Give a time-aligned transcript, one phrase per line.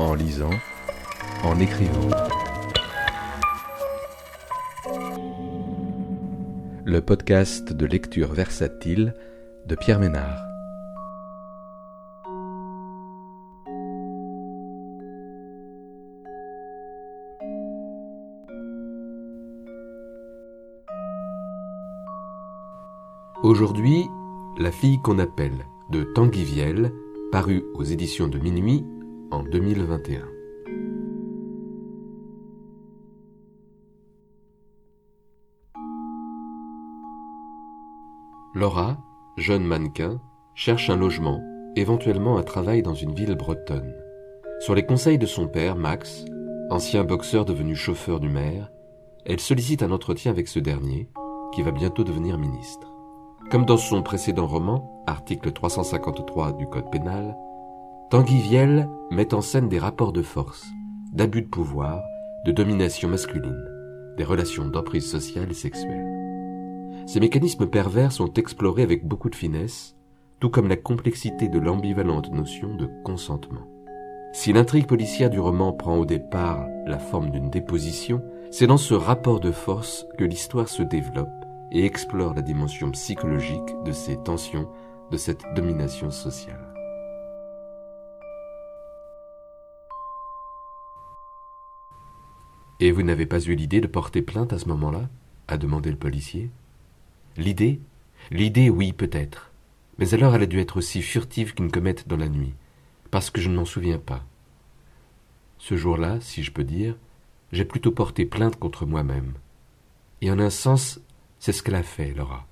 [0.00, 0.50] en lisant,
[1.44, 2.08] en écrivant.
[6.84, 9.14] Le podcast de lecture versatile
[9.66, 10.42] de Pierre Ménard.
[23.42, 24.06] Aujourd'hui,
[24.58, 26.92] La fille qu'on appelle de Tanguy Viel,
[27.32, 28.84] paru aux éditions de Minuit
[29.30, 30.26] en 2021.
[38.54, 38.98] Laura,
[39.36, 40.20] jeune mannequin,
[40.54, 41.40] cherche un logement,
[41.76, 43.94] éventuellement un travail dans une ville bretonne.
[44.58, 46.24] Sur les conseils de son père, Max,
[46.68, 48.70] ancien boxeur devenu chauffeur du maire,
[49.24, 51.08] elle sollicite un entretien avec ce dernier,
[51.52, 52.92] qui va bientôt devenir ministre.
[53.50, 57.36] Comme dans son précédent roman, article 353 du Code pénal,
[58.10, 60.66] Tanguy Viel met en scène des rapports de force,
[61.12, 62.02] d'abus de pouvoir,
[62.44, 63.64] de domination masculine,
[64.16, 66.08] des relations d'emprise sociale et sexuelle.
[67.06, 69.94] Ces mécanismes pervers sont explorés avec beaucoup de finesse,
[70.40, 73.68] tout comme la complexité de l'ambivalente notion de consentement.
[74.32, 78.94] Si l'intrigue policière du roman prend au départ la forme d'une déposition, c'est dans ce
[78.94, 81.28] rapport de force que l'histoire se développe
[81.70, 84.66] et explore la dimension psychologique de ces tensions,
[85.12, 86.70] de cette domination sociale.
[92.82, 95.10] Et vous n'avez pas eu l'idée de porter plainte à ce moment-là?
[95.48, 96.48] a demandé le policier.
[97.36, 97.78] L'idée?
[98.30, 99.50] L'idée, oui, peut-être.
[99.98, 102.54] Mais alors elle a dû être aussi furtive qu'une comète dans la nuit,
[103.10, 104.24] parce que je ne m'en souviens pas.
[105.58, 106.96] Ce jour-là, si je peux dire,
[107.52, 109.34] j'ai plutôt porté plainte contre moi-même.
[110.22, 111.00] Et en un sens,
[111.38, 112.46] c'est ce qu'elle a fait, Laura.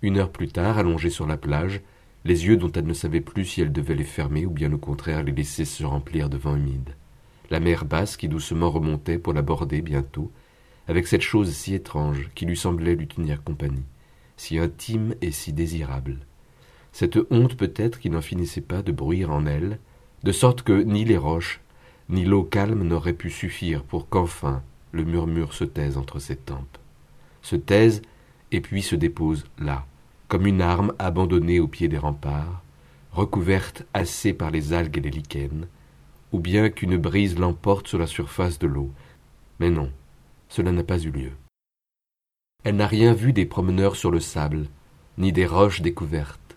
[0.00, 1.82] Une heure plus tard, allongée sur la plage,
[2.24, 4.78] les yeux dont elle ne savait plus si elle devait les fermer ou bien au
[4.78, 6.94] contraire les laisser se remplir de vent humide
[7.50, 10.30] la mer basse qui doucement remontait pour la border bientôt,
[10.86, 13.84] avec cette chose si étrange qui lui semblait lui tenir compagnie,
[14.36, 16.18] si intime et si désirable.
[16.92, 19.78] Cette honte peut-être qui n'en finissait pas de bruire en elle,
[20.24, 21.60] de sorte que ni les roches,
[22.08, 24.62] ni l'eau calme n'auraient pu suffire pour qu'enfin
[24.92, 26.78] le murmure se taise entre ses tempes.
[27.42, 28.02] Se taise
[28.50, 29.86] et puis se dépose là,
[30.28, 32.62] comme une arme abandonnée au pied des remparts,
[33.12, 35.66] recouverte assez par les algues et les lichens,
[36.32, 38.90] ou bien qu'une brise l'emporte sur la surface de l'eau.
[39.60, 39.90] Mais non,
[40.48, 41.32] cela n'a pas eu lieu.
[42.64, 44.66] Elle n'a rien vu des promeneurs sur le sable,
[45.16, 46.56] ni des roches découvertes,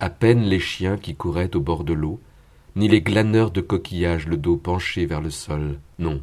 [0.00, 2.20] à peine les chiens qui couraient au bord de l'eau,
[2.74, 6.22] ni les glaneurs de coquillages le dos penché vers le sol, non.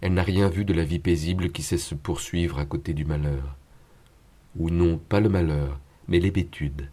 [0.00, 3.04] Elle n'a rien vu de la vie paisible qui sait se poursuivre à côté du
[3.04, 3.56] malheur.
[4.58, 5.78] Ou non, pas le malheur,
[6.08, 6.88] mais l'hébétude,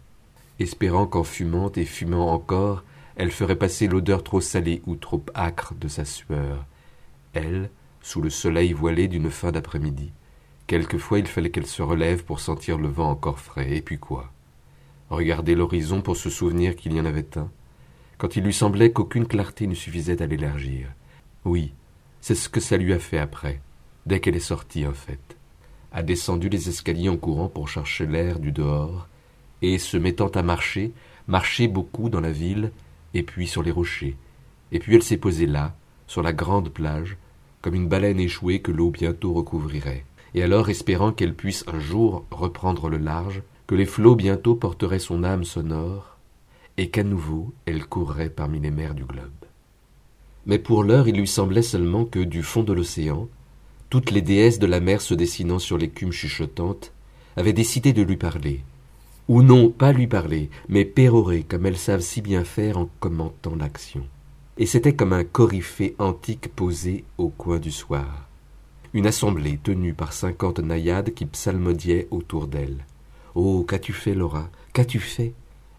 [0.58, 2.84] espérant qu'en fumant et fumant encore,
[3.16, 6.64] elle ferait passer l'odeur trop salée ou trop âcre de sa sueur.
[7.32, 7.70] Elle,
[8.02, 10.12] sous le soleil voilé d'une fin d'après-midi.
[10.66, 14.32] Quelquefois il fallait qu'elle se relève pour sentir le vent encore frais, et puis quoi?
[15.10, 17.50] Regarder l'horizon pour se souvenir qu'il y en avait un,
[18.18, 20.88] quand il lui semblait qu'aucune clarté ne suffisait à l'élargir.
[21.44, 21.72] Oui,
[22.20, 23.60] c'est ce que ça lui a fait après,
[24.06, 25.36] dès qu'elle est sortie en fait.
[25.90, 29.08] A descendu les escaliers en courant pour chercher l'air du dehors,
[29.62, 30.92] et se mettant à marcher,
[31.26, 32.70] marcher beaucoup dans la ville,
[33.14, 34.16] et puis sur les rochers,
[34.72, 35.74] et puis elle s'est posée là,
[36.06, 37.16] sur la grande plage,
[37.62, 40.04] comme une baleine échouée que l'eau bientôt recouvrirait,
[40.34, 44.98] et alors espérant qu'elle puisse un jour reprendre le large, que les flots bientôt porteraient
[44.98, 46.16] son âme sonore,
[46.76, 49.30] et qu'à nouveau elle courrait parmi les mers du globe.
[50.46, 53.28] Mais pour l'heure il lui semblait seulement que, du fond de l'océan,
[53.90, 56.92] toutes les déesses de la mer se dessinant sur l'écume chuchotante
[57.36, 58.62] avaient décidé de lui parler,
[59.30, 63.54] ou non pas lui parler, mais pérorer comme elles savent si bien faire en commentant
[63.54, 64.04] l'action.
[64.58, 68.26] Et c'était comme un coryphée antique posé au coin du soir.
[68.92, 72.84] Une assemblée tenue par cinquante naïades qui psalmodiaient autour d'elle.
[73.36, 74.50] Oh, qu'as-tu fait, Laura?
[74.72, 75.32] Qu'as-tu fait?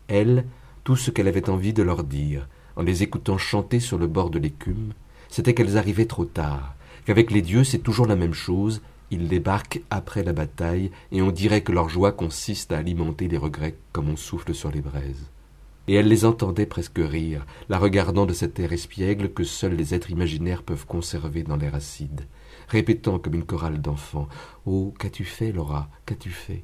[0.08, 0.46] Elle,
[0.86, 4.30] tout ce qu'elle avait envie de leur dire, en les écoutant chanter sur le bord
[4.30, 4.94] de l'écume,
[5.28, 6.74] c'était qu'elles arrivaient trop tard,
[7.06, 8.82] qu'avec les dieux c'est toujours la même chose,
[9.12, 13.38] ils débarquent après la bataille, et on dirait que leur joie consiste à alimenter les
[13.38, 15.30] regrets comme on souffle sur les braises.
[15.88, 19.94] Et elle les entendait presque rire, la regardant de cet air espiègle que seuls les
[19.94, 22.22] êtres imaginaires peuvent conserver dans l'air acide,
[22.70, 24.30] répétant comme une chorale d'enfants
[24.66, 25.90] Oh, qu'as-tu fait, Laura?
[26.06, 26.64] Qu'as-tu fait?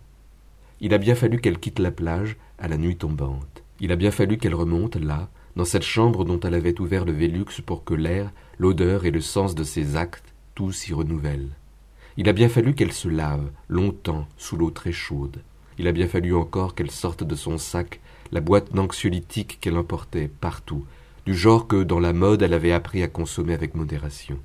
[0.80, 3.64] Il a bien fallu qu'elle quitte la plage à la nuit tombante.
[3.82, 7.12] Il a bien fallu qu'elle remonte là, dans cette chambre dont elle avait ouvert le
[7.12, 11.57] Vélux pour que l'air, l'odeur et le sens de ses actes, tout s'y renouvellent.
[12.18, 15.38] Il a bien fallu qu'elle se lave, longtemps, sous l'eau très chaude.
[15.78, 18.00] Il a bien fallu encore qu'elle sorte de son sac
[18.32, 20.86] la boîte d'anxiolytiques qu'elle emportait partout,
[21.26, 24.40] du genre que dans la mode elle avait appris à consommer avec modération.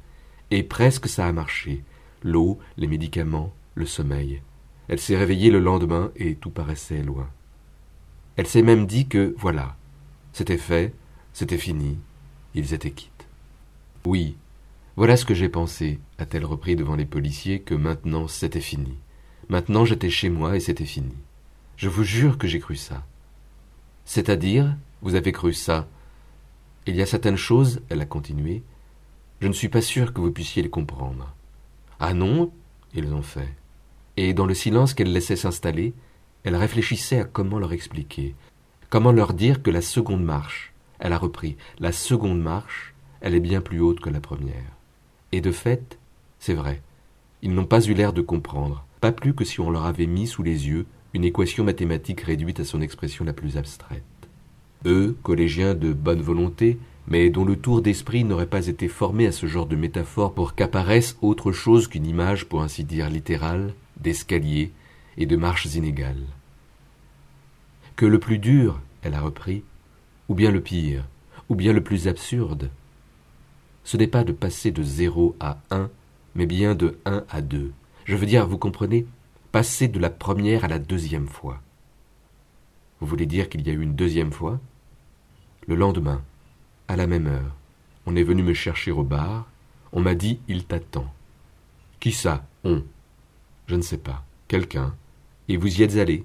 [0.51, 1.83] Et presque ça a marché.
[2.23, 4.43] L'eau, les médicaments, le sommeil.
[4.89, 7.29] Elle s'est réveillée le lendemain et tout paraissait loin.
[8.37, 9.77] Elle s'est même dit que, voilà,
[10.33, 10.93] c'était fait,
[11.33, 11.99] c'était fini,
[12.55, 13.27] ils étaient quittes.
[14.05, 14.37] Oui,
[14.97, 18.99] voilà ce que j'ai pensé, a-t-elle repris devant les policiers, que maintenant c'était fini.
[19.49, 21.15] Maintenant j'étais chez moi et c'était fini.
[21.77, 23.03] Je vous jure que j'ai cru ça.
[24.05, 25.89] C'est-à-dire, vous avez cru ça.
[26.87, 28.63] Il y a certaines choses, elle a continué,
[29.41, 31.35] je ne suis pas sûr que vous puissiez les comprendre.
[31.99, 32.53] Ah non,
[32.95, 33.57] ils ont fait.
[34.19, 35.95] Et dans le silence qu'elle laissait s'installer,
[36.45, 38.35] elle réfléchissait à comment leur expliquer,
[38.91, 43.41] comment leur dire que la seconde marche, elle a repris, la seconde marche, elle est
[43.41, 44.77] bien plus haute que la première.
[45.33, 45.99] Et de fait,
[46.39, 46.83] c'est vrai,
[47.43, 50.27] ils n'ont pas eu l'air de comprendre, pas plus que si on leur avait mis
[50.27, 54.03] sous les yeux une équation mathématique réduite à son expression la plus abstraite.
[54.87, 59.33] Eux, collégiens de bonne volonté, mais dont le tour d'esprit n'aurait pas été formé à
[59.33, 64.73] ce genre de métaphore pour qu'apparaisse autre chose qu'une image, pour ainsi dire littérale, d'escalier
[65.17, 66.25] et de marches inégales.
[67.97, 69.63] Que le plus dur, elle a repris,
[70.29, 71.05] ou bien le pire,
[71.49, 72.71] ou bien le plus absurde,
[73.85, 75.91] ce n'est pas de passer de zéro à un,
[76.35, 77.73] mais bien de un à deux.
[78.05, 79.07] Je veux dire, vous comprenez,
[79.51, 81.61] passer de la première à la deuxième fois.
[83.01, 84.61] Vous voulez dire qu'il y a eu une deuxième fois?
[85.67, 86.23] Le lendemain,
[86.89, 87.57] à la même heure,
[88.07, 89.47] on est venu me chercher au bar,
[89.93, 91.13] on m'a dit il t'attend.
[92.01, 92.45] Qui ça?
[92.65, 92.83] On
[93.67, 94.25] Je ne sais pas.
[94.49, 94.95] Quelqu'un.
[95.49, 96.25] Et vous y êtes allé?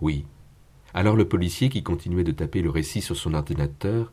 [0.00, 0.26] Oui.
[0.92, 4.12] Alors le policier, qui continuait de taper le récit sur son ordinateur,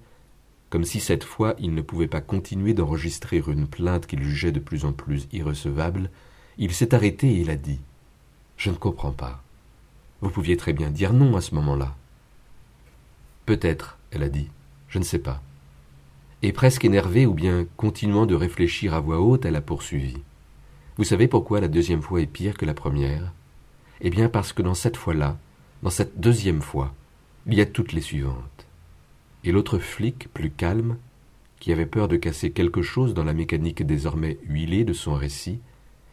[0.69, 4.59] comme si cette fois il ne pouvait pas continuer d'enregistrer une plainte qu'il jugeait de
[4.59, 6.09] plus en plus irrecevable,
[6.57, 7.79] il s'est arrêté et il a dit
[8.57, 9.41] Je ne comprends pas.
[10.21, 11.95] Vous pouviez très bien dire non à ce moment-là.
[13.45, 14.49] Peut-être, elle a dit,
[14.89, 15.41] je ne sais pas.
[16.41, 20.17] Et presque énervée ou bien continuant de réfléchir à voix haute, elle a poursuivi.
[20.97, 23.31] Vous savez pourquoi la deuxième fois est pire que la première?
[24.01, 25.37] Eh bien parce que dans cette fois-là,
[25.81, 26.93] dans cette deuxième fois,
[27.45, 28.66] il y a toutes les suivantes.
[29.44, 30.98] Et l'autre flic, plus calme,
[31.60, 35.60] qui avait peur de casser quelque chose dans la mécanique désormais huilée de son récit,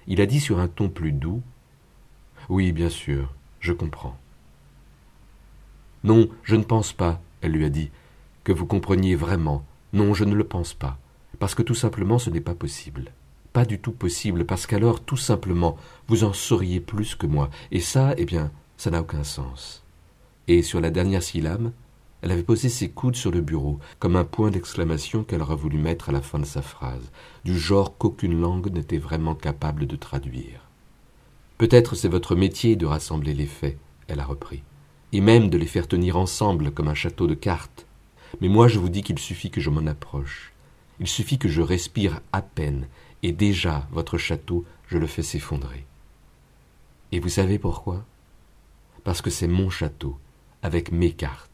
[0.06, 1.43] il a dit sur un ton plus doux
[2.49, 4.19] Oui, bien sûr, je comprends.
[6.03, 7.91] Non, je ne pense pas, elle lui a dit,
[8.44, 9.65] que vous compreniez vraiment.
[9.93, 10.99] Non, je ne le pense pas,
[11.38, 13.12] parce que tout simplement ce n'est pas possible.
[13.53, 15.76] Pas du tout possible, parce qu'alors, tout simplement,
[16.09, 19.85] vous en sauriez plus que moi, et ça, eh bien, ça n'a aucun sens.
[20.49, 21.71] Et sur la dernière syllabe,
[22.25, 25.76] elle avait posé ses coudes sur le bureau, comme un point d'exclamation qu'elle aurait voulu
[25.76, 27.12] mettre à la fin de sa phrase,
[27.44, 30.62] du genre qu'aucune langue n'était vraiment capable de traduire.
[31.59, 33.76] Peut-être c'est votre métier de rassembler les faits,
[34.09, 34.62] elle a repris,
[35.12, 37.85] et même de les faire tenir ensemble comme un château de cartes.
[38.41, 40.55] Mais moi je vous dis qu'il suffit que je m'en approche.
[41.00, 42.88] Il suffit que je respire à peine,
[43.23, 45.85] et déjà votre château, je le fais s'effondrer.
[47.12, 48.03] Et vous savez pourquoi?
[49.05, 50.17] Parce que c'est mon château,
[50.62, 51.53] avec mes cartes.